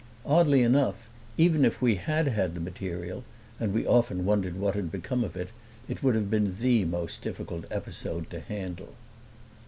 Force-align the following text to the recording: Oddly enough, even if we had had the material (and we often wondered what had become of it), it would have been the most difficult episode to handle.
Oddly 0.25 0.63
enough, 0.63 1.11
even 1.37 1.63
if 1.63 1.79
we 1.79 1.93
had 1.93 2.27
had 2.27 2.55
the 2.55 2.59
material 2.59 3.23
(and 3.59 3.71
we 3.71 3.85
often 3.85 4.25
wondered 4.25 4.55
what 4.57 4.73
had 4.73 4.91
become 4.91 5.23
of 5.23 5.37
it), 5.37 5.49
it 5.87 6.01
would 6.01 6.15
have 6.15 6.27
been 6.31 6.55
the 6.59 6.85
most 6.85 7.21
difficult 7.21 7.65
episode 7.69 8.27
to 8.31 8.39
handle. 8.39 8.95